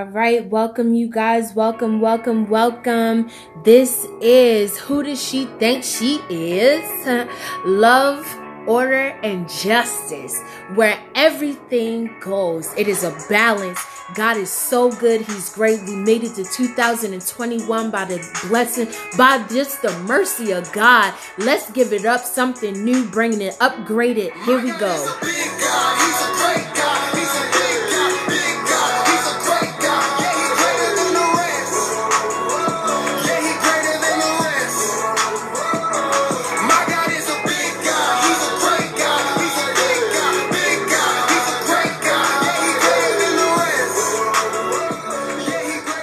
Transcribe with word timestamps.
All 0.00 0.06
right, 0.06 0.48
welcome 0.48 0.94
you 0.94 1.10
guys. 1.10 1.54
Welcome, 1.54 2.00
welcome, 2.00 2.48
welcome. 2.48 3.28
This 3.64 4.06
is 4.22 4.78
Who 4.78 5.02
Does 5.02 5.22
She 5.22 5.44
Think 5.58 5.84
She 5.84 6.22
Is? 6.30 7.28
Love, 7.66 8.26
Order, 8.66 9.08
and 9.22 9.46
Justice, 9.46 10.40
where 10.74 10.98
everything 11.14 12.18
goes. 12.22 12.72
It 12.78 12.88
is 12.88 13.04
a 13.04 13.14
balance. 13.28 13.78
God 14.14 14.38
is 14.38 14.50
so 14.50 14.90
good. 14.90 15.20
He's 15.20 15.50
great. 15.54 15.82
We 15.82 15.96
made 15.96 16.24
it 16.24 16.34
to 16.36 16.44
2021 16.44 17.90
by 17.90 18.06
the 18.06 18.26
blessing, 18.48 18.88
by 19.18 19.46
just 19.48 19.82
the 19.82 19.92
mercy 20.04 20.52
of 20.52 20.72
God. 20.72 21.12
Let's 21.36 21.70
give 21.72 21.92
it 21.92 22.06
up 22.06 22.22
something 22.22 22.72
new, 22.82 23.04
bringing 23.04 23.42
it 23.42 23.58
upgraded. 23.58 24.32
Here 24.46 24.62
we 24.62 24.70
go. 24.78 24.96